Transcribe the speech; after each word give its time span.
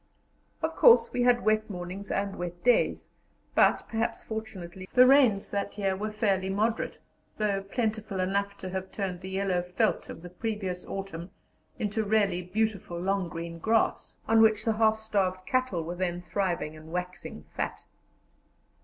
Of 0.63 0.75
course 0.75 1.13
we 1.13 1.21
had 1.21 1.45
wet 1.45 1.69
mornings 1.69 2.09
and 2.09 2.35
wet 2.37 2.63
days, 2.63 3.07
but, 3.53 3.87
perhaps 3.87 4.23
fortunately, 4.23 4.89
the 4.95 5.05
rains 5.05 5.51
that 5.51 5.77
year 5.77 5.95
were 5.95 6.09
fairly 6.09 6.49
moderate, 6.49 6.97
though 7.37 7.61
plentiful 7.61 8.19
enough 8.19 8.57
to 8.57 8.69
have 8.71 8.91
turned 8.91 9.21
the 9.21 9.29
yellow 9.29 9.61
veldt 9.61 10.09
of 10.09 10.23
the 10.23 10.31
previous 10.31 10.83
autumn 10.85 11.29
into 11.77 12.03
really 12.03 12.41
beautiful 12.41 12.99
long 12.99 13.29
green 13.29 13.59
grass, 13.59 14.17
on 14.27 14.41
which 14.41 14.65
the 14.65 14.73
half 14.73 14.97
starved 14.97 15.45
cattle 15.45 15.83
were 15.83 15.93
then 15.93 16.19
thriving 16.19 16.75
and 16.75 16.91
waxing 16.91 17.45
fat. 17.55 17.83